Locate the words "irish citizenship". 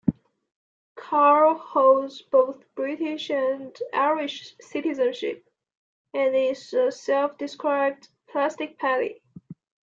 3.93-5.47